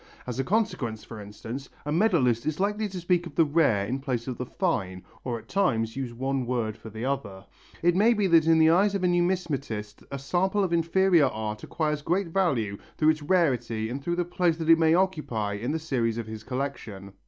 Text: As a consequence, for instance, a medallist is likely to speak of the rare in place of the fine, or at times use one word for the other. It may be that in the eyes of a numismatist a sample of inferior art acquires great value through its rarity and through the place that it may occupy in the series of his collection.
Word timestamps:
As 0.25 0.39
a 0.39 0.43
consequence, 0.43 1.03
for 1.03 1.21
instance, 1.21 1.69
a 1.85 1.91
medallist 1.91 2.47
is 2.47 2.59
likely 2.59 2.87
to 2.89 2.99
speak 2.99 3.27
of 3.27 3.35
the 3.35 3.45
rare 3.45 3.85
in 3.85 3.99
place 3.99 4.27
of 4.27 4.35
the 4.39 4.47
fine, 4.47 5.03
or 5.23 5.37
at 5.37 5.47
times 5.47 5.95
use 5.95 6.11
one 6.11 6.47
word 6.47 6.75
for 6.75 6.89
the 6.89 7.05
other. 7.05 7.45
It 7.83 7.95
may 7.95 8.15
be 8.15 8.25
that 8.25 8.47
in 8.47 8.57
the 8.57 8.71
eyes 8.71 8.95
of 8.95 9.03
a 9.03 9.07
numismatist 9.07 10.03
a 10.09 10.17
sample 10.17 10.63
of 10.63 10.73
inferior 10.73 11.27
art 11.27 11.61
acquires 11.63 12.01
great 12.01 12.29
value 12.29 12.79
through 12.97 13.09
its 13.09 13.21
rarity 13.21 13.89
and 13.91 14.03
through 14.03 14.15
the 14.15 14.25
place 14.25 14.57
that 14.57 14.71
it 14.71 14.79
may 14.79 14.95
occupy 14.95 15.53
in 15.53 15.71
the 15.71 15.77
series 15.77 16.17
of 16.17 16.25
his 16.25 16.41
collection. 16.43 17.13